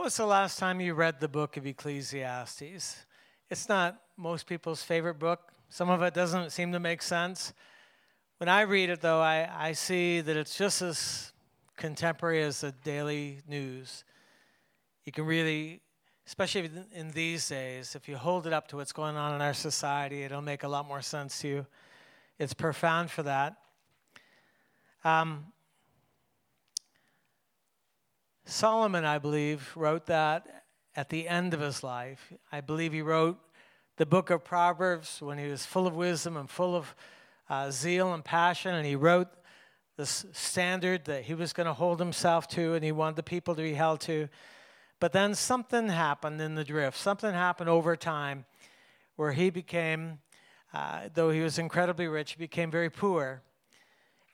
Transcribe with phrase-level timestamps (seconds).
[0.00, 3.04] When was the last time you read the book of Ecclesiastes?
[3.50, 5.52] It's not most people's favorite book.
[5.68, 7.52] Some of it doesn't seem to make sense.
[8.38, 11.32] When I read it, though, I, I see that it's just as
[11.76, 14.04] contemporary as the daily news.
[15.04, 15.82] You can really,
[16.26, 19.52] especially in these days, if you hold it up to what's going on in our
[19.52, 21.66] society, it'll make a lot more sense to you.
[22.38, 23.58] It's profound for that.
[25.04, 25.52] Um,
[28.44, 30.64] Solomon, I believe, wrote that
[30.96, 32.32] at the end of his life.
[32.50, 33.38] I believe he wrote
[33.96, 36.94] the book of Proverbs when he was full of wisdom and full of
[37.48, 39.28] uh, zeal and passion, and he wrote
[39.96, 43.54] this standard that he was going to hold himself to and he wanted the people
[43.54, 44.28] to be held to.
[44.98, 46.96] But then something happened in the drift.
[46.96, 48.46] Something happened over time
[49.16, 50.18] where he became,
[50.72, 53.42] uh, though he was incredibly rich, he became very poor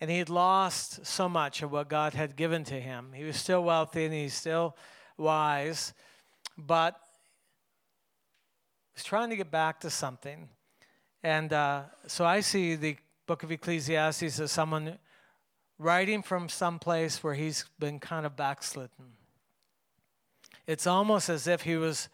[0.00, 3.12] and he'd lost so much of what God had given to him.
[3.14, 4.76] He was still wealthy and he's still
[5.16, 5.94] wise,
[6.58, 7.00] but
[8.94, 10.48] he's trying to get back to something.
[11.22, 14.98] And uh, so I see the book of Ecclesiastes as someone
[15.78, 19.14] writing from some place where he's been kind of backslidden.
[20.66, 22.08] It's almost as if he was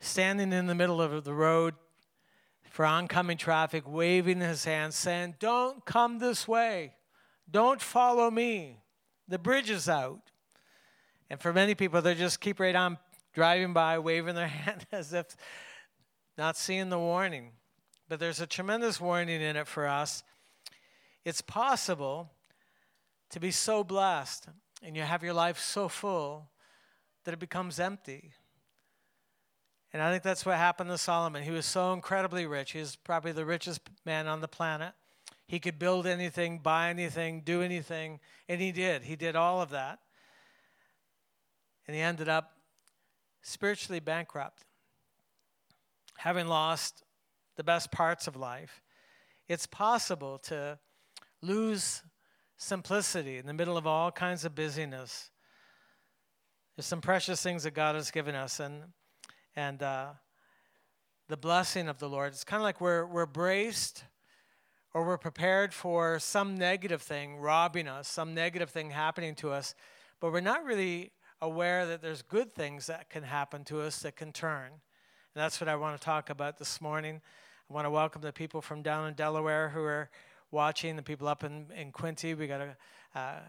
[0.00, 1.74] standing in the middle of the road
[2.76, 6.92] for oncoming traffic, waving his hand, saying, Don't come this way.
[7.50, 8.82] Don't follow me.
[9.28, 10.20] The bridge is out.
[11.30, 12.98] And for many people, they just keep right on
[13.32, 15.24] driving by, waving their hand as if
[16.36, 17.52] not seeing the warning.
[18.10, 20.22] But there's a tremendous warning in it for us.
[21.24, 22.30] It's possible
[23.30, 24.48] to be so blessed
[24.82, 26.50] and you have your life so full
[27.24, 28.32] that it becomes empty.
[29.96, 31.42] And I think that's what happened to Solomon.
[31.42, 32.72] He was so incredibly rich.
[32.72, 34.92] He was probably the richest man on the planet.
[35.46, 39.04] He could build anything, buy anything, do anything, and he did.
[39.04, 40.00] He did all of that.
[41.86, 42.58] And he ended up
[43.40, 44.64] spiritually bankrupt,
[46.18, 47.02] having lost
[47.56, 48.82] the best parts of life.
[49.48, 50.78] It's possible to
[51.40, 52.02] lose
[52.58, 55.30] simplicity in the middle of all kinds of busyness.
[56.76, 58.92] There's some precious things that God has given us, and
[59.56, 60.08] and uh,
[61.28, 62.32] the blessing of the Lord.
[62.32, 64.04] It's kind of like we're, we're braced
[64.94, 69.74] or we're prepared for some negative thing robbing us, some negative thing happening to us,
[70.20, 71.12] but we're not really
[71.42, 74.66] aware that there's good things that can happen to us that can turn.
[74.66, 77.20] And that's what I want to talk about this morning.
[77.68, 80.08] I want to welcome the people from down in Delaware who are
[80.50, 82.36] watching, the people up in, in Quinte.
[82.38, 82.76] We got a,
[83.18, 83.40] a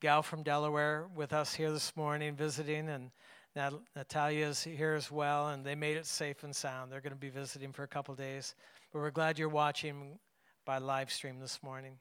[0.00, 3.10] gal from Delaware with us here this morning visiting, and
[3.56, 6.92] Nat- Natalia's here as well, and they made it safe and sound.
[6.92, 8.54] They're going to be visiting for a couple days.
[8.92, 10.18] But we're glad you're watching
[10.64, 11.94] by live stream this morning.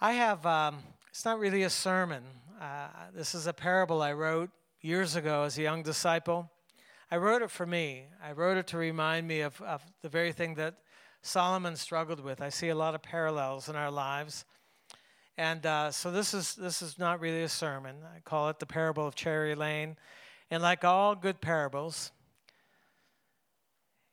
[0.00, 2.24] I have, um, it's not really a sermon.
[2.60, 4.50] Uh, this is a parable I wrote
[4.82, 6.50] years ago as a young disciple.
[7.10, 8.06] I wrote it for me.
[8.22, 10.74] I wrote it to remind me of, of the very thing that
[11.22, 12.42] Solomon struggled with.
[12.42, 14.44] I see a lot of parallels in our lives.
[15.36, 17.96] And uh, so this is this is not really a sermon.
[18.04, 19.96] I call it the parable of Cherry Lane.
[20.50, 22.12] And like all good parables,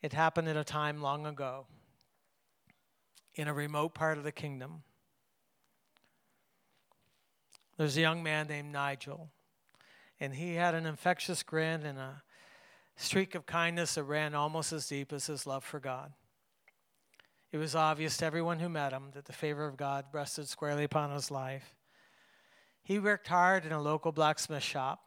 [0.02, 1.68] it happened in a time long ago
[3.36, 4.84] in a remote part of the kingdom.
[7.78, 9.30] There's a young man named Nigel,
[10.20, 12.24] and he had an infectious grin and a
[12.96, 16.14] streak of kindness that ran almost as deep as his love for God.
[17.52, 20.86] It was obvious to everyone who met him that the favor of God rested squarely
[20.86, 21.76] upon his life.
[22.82, 25.02] He worked hard in a local blacksmith shop,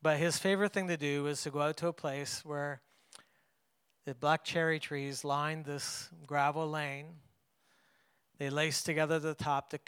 [0.00, 2.80] but his favorite thing to do was to go out to a place where
[4.06, 7.06] the black cherry trees lined this gravel lane.
[8.38, 9.80] They laced together the top to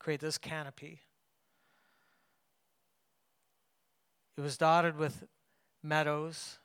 [0.00, 1.00] create this canopy.
[4.36, 5.24] It was dotted with
[5.82, 6.58] meadows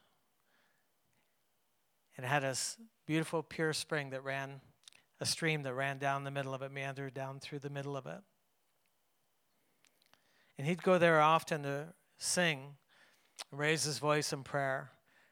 [2.17, 2.55] and had a
[3.11, 4.61] beautiful pure spring that ran,
[5.19, 8.05] a stream that ran down the middle of it, meandered down through the middle of
[8.05, 8.21] it.
[10.57, 12.75] And he'd go there often to sing,
[13.51, 14.91] raise his voice in prayer.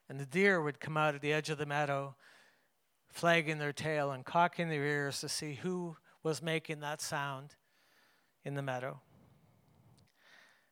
[0.09, 2.17] And the deer would come out at the edge of the meadow,
[3.07, 7.55] flagging their tail and cocking their ears to see who was making that sound
[8.43, 8.99] in the meadow.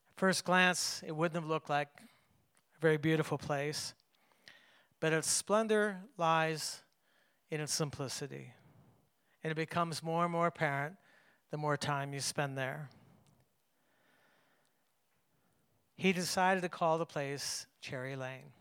[0.10, 3.94] At First glance, it wouldn't have looked like a very beautiful place
[5.00, 6.82] but its splendor lies
[7.50, 8.54] in its simplicity.
[9.44, 10.96] And it becomes more and more apparent
[11.52, 12.90] the more time you spend there.
[15.96, 18.52] He decided to call the place Cherry Lane.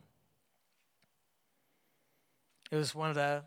[2.71, 3.45] It was one of the,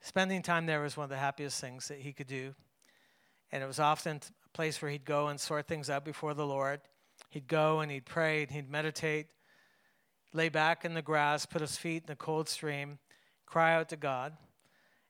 [0.00, 2.54] spending time there was one of the happiest things that he could do.
[3.52, 6.46] And it was often a place where he'd go and sort things out before the
[6.46, 6.80] Lord.
[7.28, 9.28] He'd go and he'd pray and he'd meditate,
[10.32, 12.98] lay back in the grass, put his feet in the cold stream,
[13.46, 14.36] cry out to God.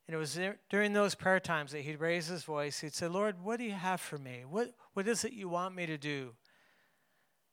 [0.07, 0.39] And it was
[0.71, 2.79] during those prayer times that he'd raise his voice.
[2.79, 4.45] He'd say, Lord, what do you have for me?
[4.49, 6.35] What, what is it you want me to do?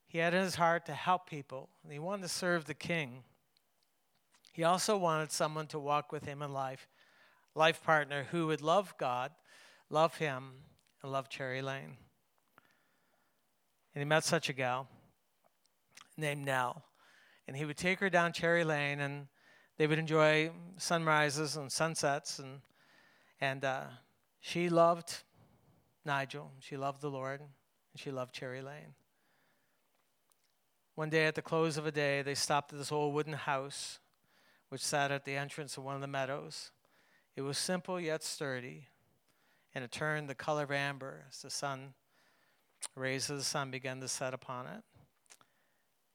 [0.05, 3.23] He had in his heart to help people, and he wanted to serve the king.
[4.51, 6.87] He also wanted someone to walk with him in life,
[7.55, 9.31] life partner who would love God,
[9.89, 10.51] love him,
[11.01, 11.97] and love Cherry Lane.
[13.95, 14.87] And he met such a gal
[16.15, 16.83] named Nell.
[17.47, 19.27] And he would take her down Cherry Lane, and
[19.77, 22.39] they would enjoy sunrises and sunsets.
[22.39, 22.61] And,
[23.41, 23.83] and uh,
[24.39, 25.23] she loved
[26.05, 27.49] Nigel, she loved the Lord, and
[27.95, 28.93] she loved Cherry Lane.
[30.95, 33.99] One day at the close of a day, they stopped at this old wooden house
[34.69, 36.71] which sat at the entrance of one of the meadows.
[37.35, 38.87] It was simple yet sturdy,
[39.73, 41.93] and it turned the color of amber as the sun,
[42.95, 44.83] rays of the sun began to set upon it.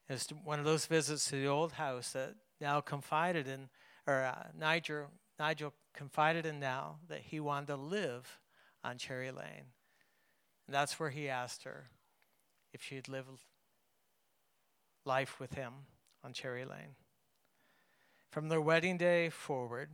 [0.08, 3.68] It was one of those visits to the old house that Nell confided in,
[4.06, 5.06] or uh, Nigel,
[5.38, 8.40] Nigel confided in Nell that he wanted to live
[8.84, 9.72] on Cherry Lane.
[10.66, 11.88] And that's where he asked her
[12.72, 13.26] if she'd live
[15.04, 15.72] life with him
[16.22, 16.94] on Cherry Lane.
[18.30, 19.88] From their wedding day forward,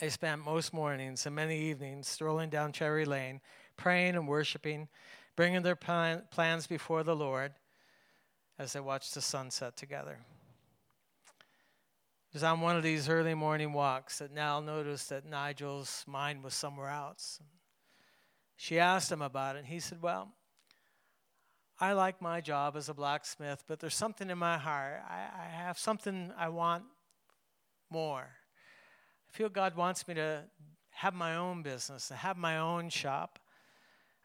[0.00, 3.40] they spent most mornings and many evenings strolling down Cherry Lane,
[3.76, 4.88] praying and worshiping,
[5.36, 7.52] bringing their plan- plans before the Lord
[8.58, 10.18] as they watched the sunset together.
[12.32, 16.54] Was on one of these early morning walks that Nell noticed that Nigel's mind was
[16.54, 17.40] somewhere else.
[18.56, 20.32] She asked him about it, and he said, Well,
[21.78, 25.02] I like my job as a blacksmith, but there's something in my heart.
[25.06, 26.84] I, I have something I want
[27.90, 28.30] more.
[29.28, 30.44] I feel God wants me to
[30.90, 33.40] have my own business, to have my own shop.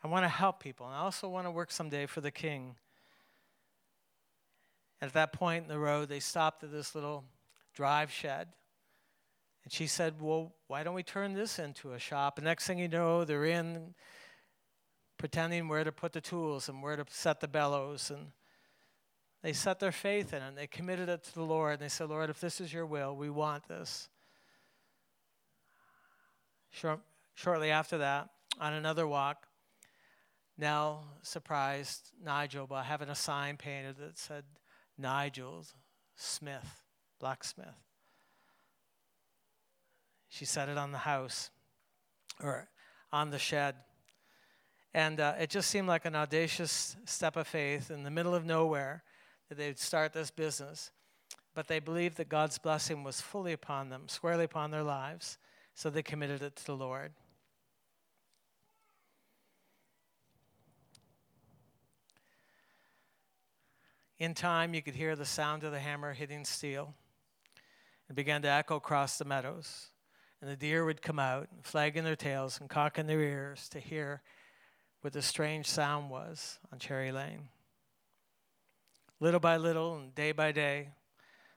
[0.02, 2.76] I want to help people, and I also want to work someday for the king.
[5.02, 7.26] At that point in the road, they stopped at this little
[7.78, 8.48] drive shed.
[9.64, 12.40] And she said, Well, why don't we turn this into a shop?
[12.40, 13.94] And next thing you know, they're in
[15.20, 18.10] pretending where to put the tools and where to set the bellows.
[18.10, 18.32] And
[19.44, 20.48] they set their faith in it.
[20.48, 21.74] And they committed it to the Lord.
[21.74, 24.10] And they said, Lord, if this is your will, we want this.
[26.72, 27.00] Short,
[27.36, 28.30] shortly after that,
[28.60, 29.46] on another walk,
[30.58, 34.46] Nell surprised Nigel by having a sign painted that said,
[34.98, 35.64] Nigel
[36.16, 36.87] Smith,
[37.20, 37.68] blacksmith.
[40.30, 41.50] She set it on the house
[42.42, 42.68] or
[43.12, 43.76] on the shed.
[44.94, 48.46] And uh, it just seemed like an audacious step of faith in the middle of
[48.46, 49.04] nowhere
[49.50, 50.92] that they'd start this business.
[51.54, 55.38] But they believed that God's blessing was fully upon them, squarely upon their lives,
[55.74, 57.14] so they committed it to the Lord.
[64.20, 66.96] In time, you could hear the sound of the hammer hitting steel.
[68.10, 69.92] It began to echo across the meadows.
[70.42, 74.22] And the deer would come out, flagging their tails and cocking their ears to hear
[75.02, 77.50] what the strange sound was on Cherry Lane.
[79.20, 80.90] Little by little and day by day,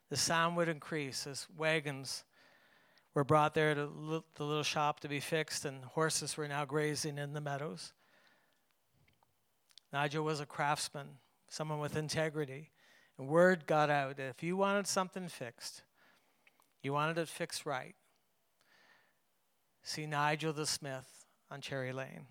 [0.08, 2.24] the sound would increase as wagons
[3.14, 7.18] were brought there to the little shop to be fixed, and horses were now grazing
[7.18, 7.92] in the meadows.
[9.92, 11.18] Nigel was a craftsman,
[11.48, 12.70] someone with integrity,
[13.18, 15.82] and word got out that if you wanted something fixed,
[16.82, 17.94] you wanted it fixed right,
[19.82, 22.26] see Nigel the Smith on Cherry Lane.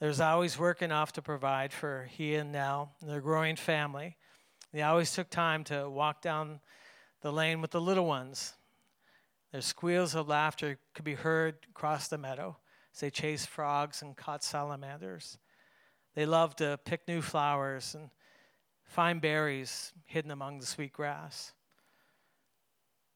[0.00, 4.16] There's always work enough to provide for he and Nell and their growing family.
[4.72, 6.60] They always took time to walk down
[7.20, 8.54] the lane with the little ones.
[9.52, 12.56] Their squeals of laughter could be heard across the meadow
[12.94, 15.36] as they chased frogs and caught salamanders.
[16.14, 18.10] They loved to pick new flowers and
[18.84, 21.52] find berries hidden among the sweet grass.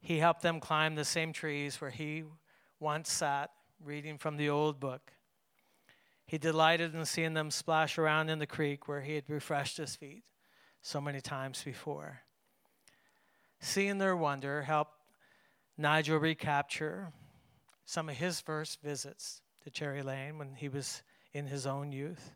[0.04, 2.24] He helped them climb the same trees where he
[2.78, 3.50] once sat
[3.82, 5.12] reading from the old book.
[6.26, 9.96] He delighted in seeing them splash around in the creek where he had refreshed his
[9.96, 10.22] feet
[10.82, 12.20] so many times before.
[13.60, 14.92] Seeing their wonder helped
[15.78, 17.10] Nigel recapture
[17.86, 22.34] some of his first visits to Cherry Lane when he was in his own youth.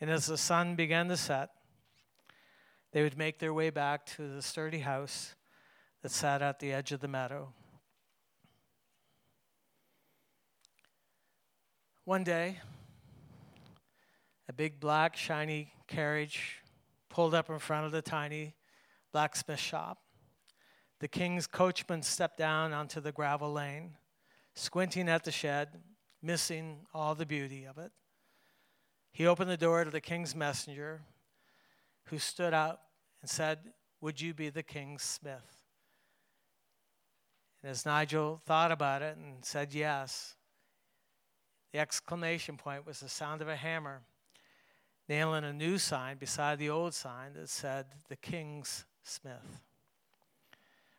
[0.00, 1.50] And as the sun began to set,
[2.90, 5.36] they would make their way back to the sturdy house
[6.04, 7.50] that sat at the edge of the meadow.
[12.04, 12.58] One day,
[14.46, 16.60] a big black shiny carriage
[17.08, 18.54] pulled up in front of the tiny
[19.14, 19.96] blacksmith shop.
[21.00, 23.92] The king's coachman stepped down onto the gravel lane,
[24.54, 25.80] squinting at the shed,
[26.20, 27.92] missing all the beauty of it.
[29.10, 31.00] He opened the door to the king's messenger,
[32.08, 32.90] who stood up
[33.22, 33.60] and said,
[34.02, 35.63] Would you be the king's smith?
[37.64, 40.36] And as Nigel thought about it and said yes,
[41.72, 44.02] the exclamation point was the sound of a hammer
[45.08, 49.62] nailing a new sign beside the old sign that said, The King's Smith.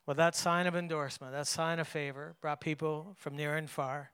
[0.07, 4.09] Well, that sign of endorsement, that sign of favor, brought people from near and far.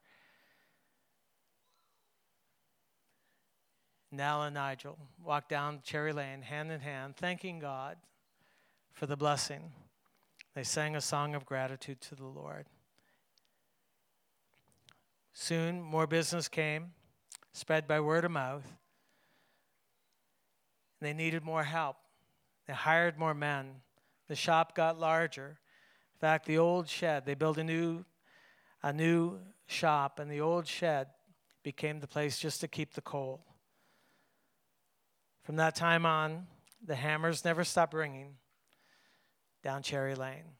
[4.11, 7.95] Nell and Nigel walked down Cherry Lane hand in hand, thanking God
[8.91, 9.71] for the blessing.
[10.53, 12.67] They sang a song of gratitude to the Lord.
[15.33, 16.91] Soon, more business came,
[17.53, 18.67] spread by word of mouth.
[20.99, 21.95] They needed more help.
[22.67, 23.75] They hired more men.
[24.27, 25.59] The shop got larger.
[26.15, 28.03] In fact, the old shed, they built a new,
[28.83, 31.07] a new shop, and the old shed
[31.63, 33.45] became the place just to keep the coal.
[35.43, 36.47] From that time on,
[36.85, 38.35] the hammers never stopped ringing
[39.63, 40.55] down Cherry Lane,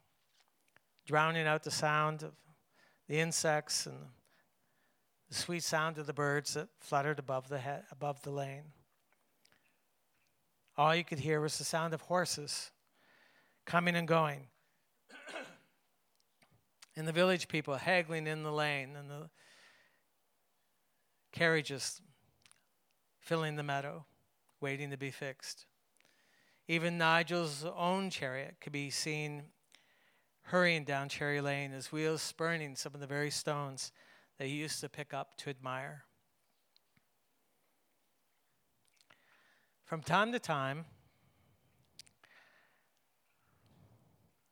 [1.06, 2.34] drowning out the sound of
[3.08, 3.98] the insects and
[5.30, 8.66] the sweet sound of the birds that fluttered above the, head, above the lane.
[10.78, 12.72] All you could hear was the sound of horses
[13.66, 14.48] coming and going.
[16.96, 19.30] and the village people haggling in the lane, and the
[21.32, 22.02] carriages
[23.20, 24.06] filling the meadow,
[24.60, 25.66] waiting to be fixed.
[26.68, 29.44] Even Nigel's own chariot could be seen
[30.44, 33.92] hurrying down Cherry Lane, his wheels spurning some of the very stones
[34.38, 36.04] that he used to pick up to admire.
[39.86, 40.86] From time to time,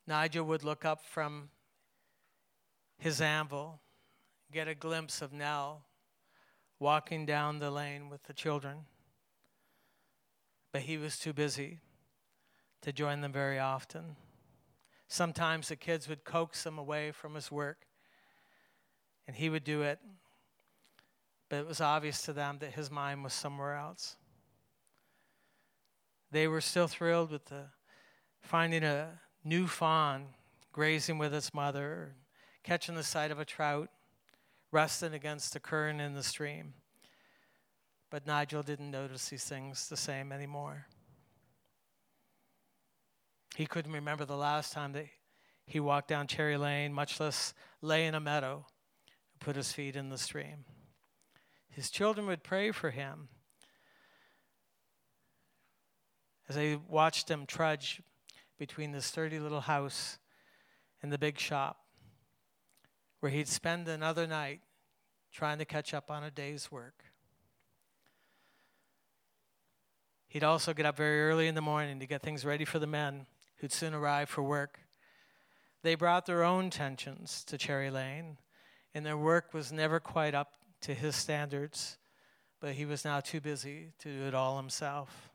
[0.08, 1.50] Nigel would look up from
[2.98, 3.80] his anvil,
[4.51, 5.86] get a glimpse of Nell
[6.80, 8.86] walking down the lane with the children.
[10.72, 11.80] But he was too busy
[12.82, 14.16] to join them very often.
[15.08, 17.88] Sometimes the kids would coax him away from his work,
[19.28, 20.00] and he would do it,
[21.50, 24.16] but it was obvious to them that his mind was somewhere else.
[26.32, 27.66] They were still thrilled with the
[28.42, 30.28] finding a new fawn
[30.72, 32.14] grazing with its mother,
[32.64, 33.90] catching the sight of a trout
[34.72, 36.74] resting against the current in the stream.
[38.10, 40.88] But Nigel didn't notice these things the same anymore.
[43.60, 45.08] He couldn't remember the last time that
[45.66, 48.66] he walked down Cherry Lane, much less lay in a meadow,
[49.42, 50.63] put his feet in the stream.
[51.68, 53.28] His children would pray for him
[56.48, 58.01] as I watched him trudge
[58.58, 60.20] between this sturdy little house
[61.04, 61.80] and the big shop,
[63.20, 64.62] where he'd spend another night
[65.34, 67.04] trying to catch up on a day's work.
[70.30, 72.88] He'd also get up very early in the morning to get things ready for the
[72.88, 73.25] men
[73.60, 74.80] who'd soon arrive for work.
[75.82, 78.38] They brought their own tensions to Cherry Lane,
[78.94, 81.98] and their work was never quite up to his standards,
[82.60, 85.30] but he was now too busy to do it all himself.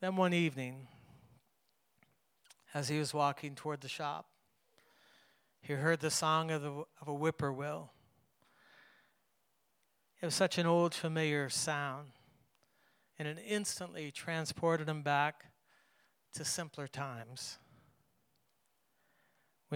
[0.00, 0.88] Then one evening,
[2.74, 4.26] as he was walking toward the shop,
[5.60, 7.90] he heard the song of, the, of a whippoorwill.
[10.20, 12.10] It was such an old, familiar sound,
[13.18, 15.46] and it instantly transported him back
[16.34, 17.58] to simpler times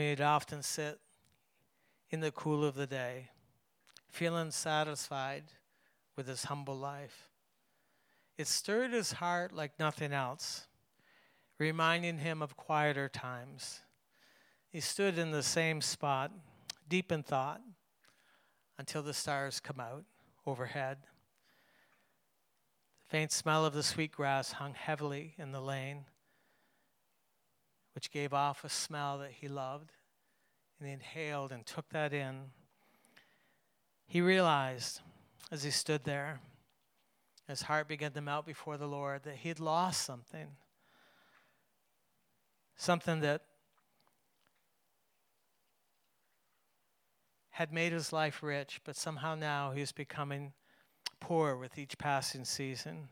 [0.04, 1.00] he'd often sit
[2.10, 3.30] in the cool of the day,
[4.08, 5.44] feeling satisfied
[6.16, 7.30] with his humble life.
[8.38, 10.66] It stirred his heart like nothing else,
[11.58, 13.80] reminding him of quieter times.
[14.68, 16.30] He stood in the same spot,
[16.88, 17.62] deep in thought,
[18.78, 20.04] until the stars come out
[20.46, 20.98] overhead.
[23.08, 26.04] Faint smell of the sweet grass hung heavily in the lane,
[27.94, 29.92] which gave off a smell that he loved,
[30.78, 32.50] and he inhaled and took that in.
[34.06, 35.00] He realized
[35.50, 36.40] as he stood there
[37.48, 40.48] his heart began to melt before the Lord that he had lost something.
[42.76, 43.42] Something that
[47.50, 50.52] had made his life rich, but somehow now he was becoming
[51.20, 53.08] poor with each passing season.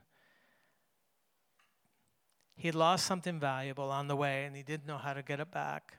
[2.57, 5.41] He had lost something valuable on the way and he didn't know how to get
[5.41, 5.99] it back.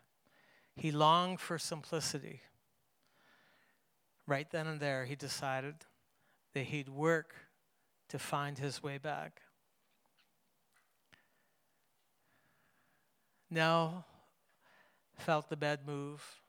[0.75, 2.41] He longed for simplicity.
[4.27, 5.75] Right then and there, he decided
[6.53, 7.35] that he'd work
[8.09, 9.41] to find his way back.
[13.50, 14.05] Nell
[15.17, 16.41] felt the bed move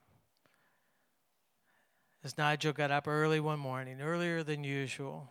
[2.24, 5.30] as Nigel got up early one morning, earlier than usual.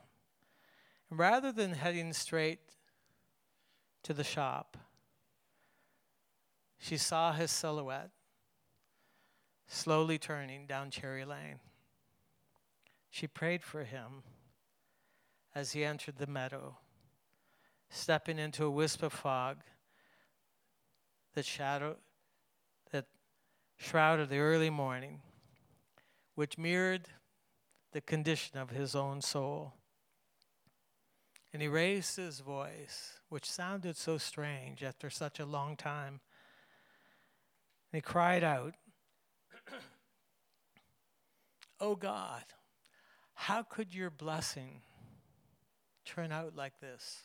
[1.17, 2.59] Rather than heading straight
[4.03, 4.75] to the shop,
[6.77, 8.09] she saw his silhouette
[9.65, 11.59] slowly turning down Cherry Lane.
[13.09, 14.23] She prayed for him
[15.53, 16.79] as he entered the meadow,
[17.89, 19.59] stepping into a wisp of fog
[21.33, 21.95] that shadow
[22.91, 23.05] that
[23.77, 25.21] shrouded the early morning
[26.35, 27.07] which mirrored
[27.93, 29.75] the condition of his own soul.
[31.55, 36.19] And he raised his voice, which sounded so strange after such a long time.
[37.89, 38.73] And he cried out,
[41.79, 42.43] Oh God,
[43.35, 44.81] how could your blessing
[46.03, 47.21] turn out like this?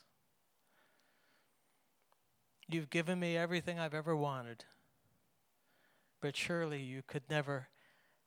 [2.69, 4.65] You've given me everything I've ever wanted,
[6.21, 7.67] but surely you could never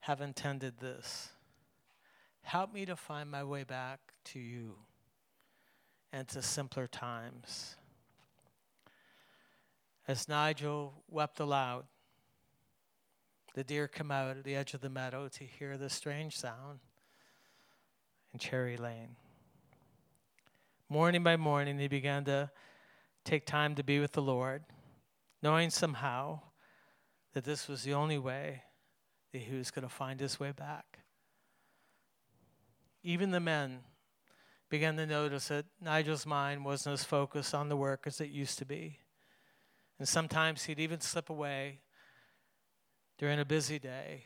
[0.02, 1.30] have intended this.
[2.42, 4.76] Help me to find my way back to you
[6.14, 7.76] and to simpler times.
[10.08, 11.86] As Nigel wept aloud,
[13.56, 16.80] the deer came out at the edge of the meadow to hear the strange sound
[18.32, 19.16] in Cherry Lane.
[20.88, 22.52] Morning by morning, he began to
[23.26, 24.64] take time to be with the Lord,
[25.42, 26.42] knowing somehow
[27.34, 28.64] that this was the only way
[29.32, 31.00] that he was going to find his way back.
[33.02, 33.80] Even the men
[34.74, 38.58] began to notice that Nigel's mind wasn't as focused on the work as it used
[38.58, 38.98] to be.
[40.00, 41.82] And sometimes he'd even slip away
[43.20, 44.24] during a busy day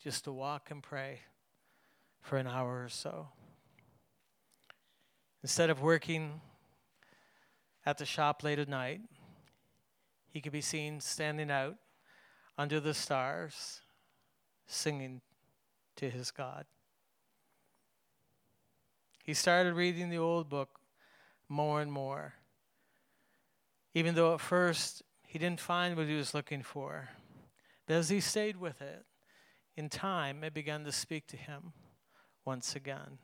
[0.00, 1.22] just to walk and pray
[2.20, 3.26] for an hour or so.
[5.42, 6.42] Instead of working
[7.84, 9.00] at the shop late at night,
[10.28, 11.74] he could be seen standing out
[12.56, 13.80] under the stars
[14.68, 15.22] singing
[15.96, 16.66] to his God.
[19.28, 20.80] He started reading the old book
[21.50, 22.32] more and more,
[23.92, 27.10] even though at first he didn't find what he was looking for.
[27.86, 29.04] But as he stayed with it,
[29.76, 31.74] in time it began to speak to him
[32.46, 33.18] once again.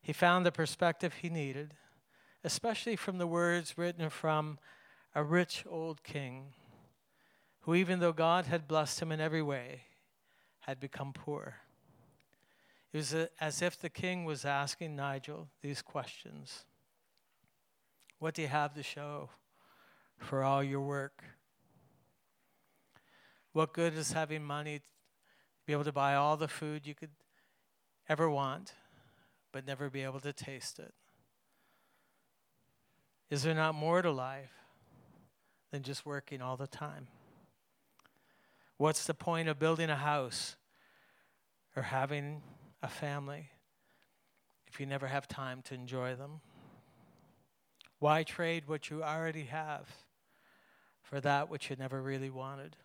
[0.00, 1.74] He found the perspective he needed,
[2.42, 4.58] especially from the words written from
[5.14, 6.54] a rich old king
[7.60, 9.82] who, even though God had blessed him in every way,
[10.60, 11.65] had become poor.
[12.96, 16.64] It was as if the king was asking Nigel these questions
[18.18, 19.28] What do you have to show
[20.16, 21.22] for all your work?
[23.52, 24.84] What good is having money to
[25.66, 27.10] be able to buy all the food you could
[28.08, 28.72] ever want,
[29.52, 30.94] but never be able to taste it?
[33.28, 34.54] Is there not more to life
[35.70, 37.08] than just working all the time?
[38.78, 40.56] What's the point of building a house
[41.76, 42.40] or having
[42.82, 43.50] a family
[44.66, 46.40] if you never have time to enjoy them?
[47.98, 49.88] Why trade what you already have
[51.02, 52.76] for that which you never really wanted?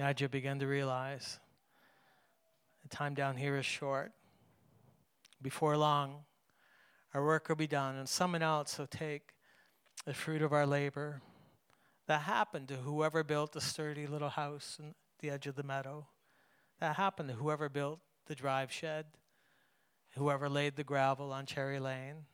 [0.00, 1.38] Now you begin to realize
[2.82, 4.12] the time down here is short.
[5.42, 6.24] Before long,
[7.12, 9.34] our work will be done, and someone else will take
[10.06, 11.20] the fruit of our labor.
[12.10, 16.08] That happened to whoever built the sturdy little house in the edge of the meadow.
[16.80, 19.06] That happened to whoever built the drive shed,
[20.16, 22.24] whoever laid the gravel on Cherry Lane.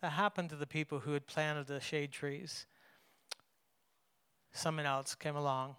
[0.00, 2.66] That happened to the people who had planted the shade trees.
[4.50, 5.76] Someone else came along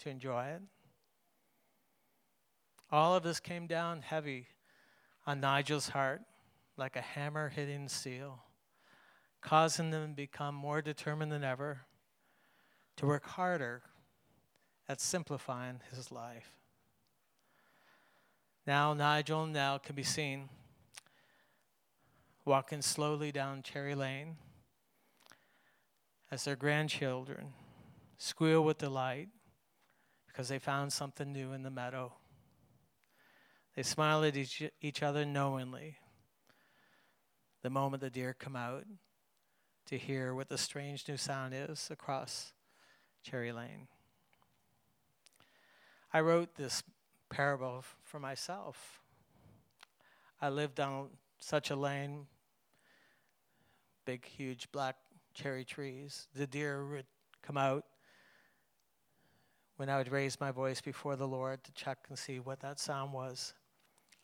[0.00, 0.62] to enjoy it.
[2.90, 4.48] All of this came down heavy
[5.26, 6.20] on Nigel's heart
[6.76, 8.42] like a hammer hitting steel,
[9.40, 11.86] causing them to become more determined than ever
[13.02, 13.82] to work harder
[14.88, 16.52] at simplifying his life.
[18.64, 20.48] Now, Nigel and Nell can be seen
[22.44, 24.36] walking slowly down Cherry Lane
[26.30, 27.54] as their grandchildren
[28.18, 29.30] squeal with delight
[30.28, 32.12] because they found something new in the meadow.
[33.74, 35.96] They smile at each, each other knowingly
[37.62, 38.84] the moment the deer come out
[39.86, 42.52] to hear what the strange new sound is across
[43.22, 43.88] Cherry Lane.
[46.12, 46.82] I wrote this
[47.30, 49.00] parable for myself.
[50.40, 51.08] I lived on
[51.38, 52.26] such a lane,
[54.04, 54.96] big, huge black
[55.34, 56.28] cherry trees.
[56.34, 57.06] The deer would
[57.42, 57.84] come out
[59.76, 62.78] when I would raise my voice before the Lord to check and see what that
[62.78, 63.54] sound was.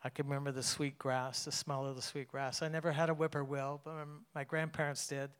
[0.04, 2.62] I can remember the sweet grass, the smell of the sweet grass.
[2.62, 5.30] I never had a whippoorwill, but my grandparents did.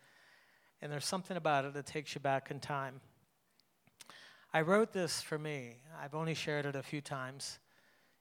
[0.81, 3.01] And there's something about it that takes you back in time.
[4.53, 5.77] I wrote this for me.
[6.03, 7.59] I've only shared it a few times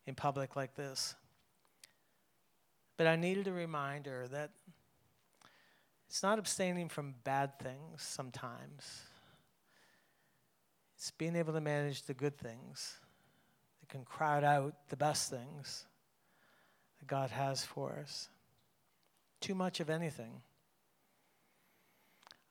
[0.06, 1.16] in public like this.
[2.98, 4.52] But I needed a reminder that
[6.08, 9.04] it's not abstaining from bad things sometimes,
[10.96, 12.98] it's being able to manage the good things
[13.80, 15.86] that can crowd out the best things
[17.00, 18.30] that God has for us.
[19.42, 20.42] Too much of anything.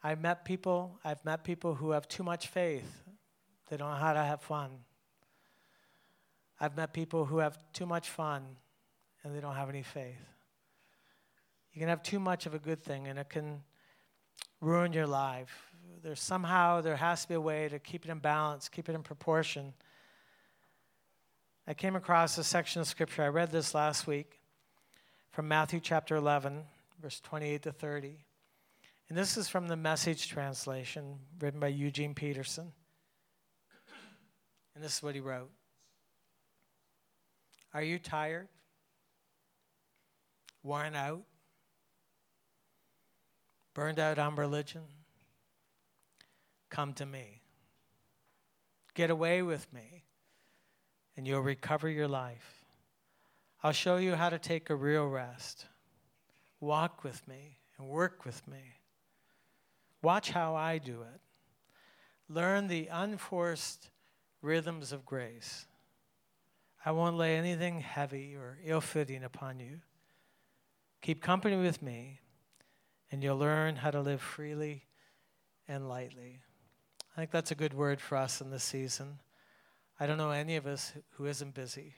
[0.03, 3.03] I've met people, I've met people who have too much faith.
[3.68, 4.70] They don't know how to have fun.
[6.61, 8.42] I've met people who have too much fun
[9.22, 10.14] and they don't have any faith.
[11.72, 13.62] You can have too much of a good thing and it can
[14.61, 15.72] ruin your life.
[16.02, 18.94] There's somehow there has to be a way to keep it in balance, keep it
[18.94, 19.74] in proportion.
[21.66, 23.24] I came across a section of scripture.
[23.24, 24.40] I read this last week
[25.33, 26.62] from Matthew chapter 11,
[27.02, 28.24] verse 28 to 30.
[29.09, 32.72] And this is from the message translation written by Eugene Peterson.
[34.77, 35.51] And this is what he wrote
[37.73, 38.49] Are you tired?
[40.62, 41.23] Worn out?
[43.73, 44.83] Burned out on religion?
[46.69, 47.41] Come to me.
[48.93, 50.05] Get away with me,
[51.17, 52.65] and you'll recover your life.
[53.62, 55.67] I'll show you how to take a real rest.
[56.61, 58.81] Walk with me and work with me.
[60.03, 61.21] Watch how I do it.
[62.29, 63.89] Learn the unforced
[64.46, 65.66] rhythms of grace.
[66.85, 69.80] I won't lay anything heavy or ill fitting upon you.
[71.02, 72.20] Keep company with me,
[73.11, 74.85] and you'll learn how to live freely
[75.66, 76.40] and lightly.
[77.12, 79.18] I think that's a good word for us in this season.
[79.98, 81.94] I don't know any of us who isn't busy.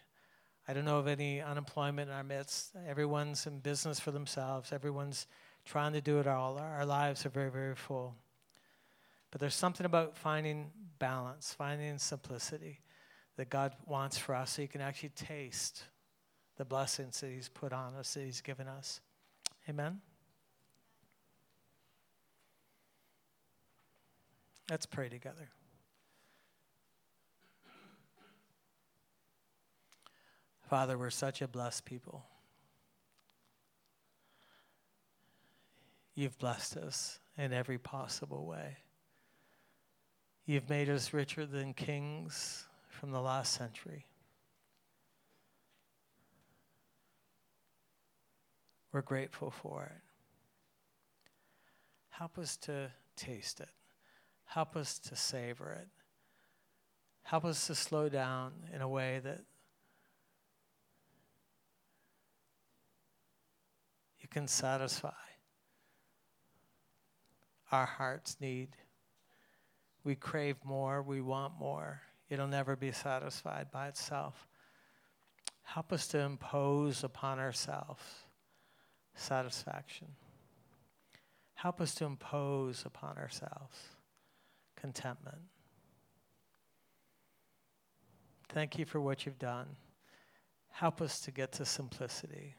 [0.66, 2.70] I don't know of any unemployment in our midst.
[2.88, 5.26] Everyone's in business for themselves, everyone's
[5.66, 6.56] trying to do it all.
[6.56, 8.14] Our lives are very, very full.
[9.30, 12.80] But there's something about finding balance, finding simplicity
[13.36, 15.84] that God wants for us so you can actually taste
[16.56, 19.00] the blessings that He's put on us, that He's given us.
[19.68, 20.00] Amen?
[24.70, 25.48] Let's pray together.
[30.68, 32.26] Father, we're such a blessed people.
[36.14, 38.76] You've blessed us in every possible way.
[40.48, 44.06] You've made us richer than kings from the last century.
[48.90, 50.02] We're grateful for it.
[52.08, 53.68] Help us to taste it.
[54.46, 55.88] Help us to savor it.
[57.24, 59.42] Help us to slow down in a way that
[64.18, 65.12] you can satisfy
[67.70, 68.70] our hearts need.
[70.08, 72.00] We crave more, we want more.
[72.30, 74.48] It'll never be satisfied by itself.
[75.64, 78.00] Help us to impose upon ourselves
[79.14, 80.06] satisfaction.
[81.52, 83.76] Help us to impose upon ourselves
[84.76, 85.42] contentment.
[88.48, 89.76] Thank you for what you've done.
[90.70, 92.54] Help us to get to simplicity.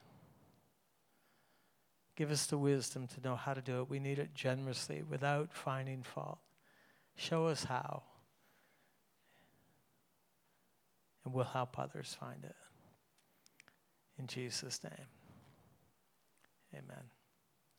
[2.15, 3.89] Give us the wisdom to know how to do it.
[3.89, 6.37] We need it generously without finding fault.
[7.19, 8.03] Show us how.
[11.25, 12.55] And we'll help others find it.
[14.17, 15.07] In Jesus' name,
[16.73, 17.03] amen.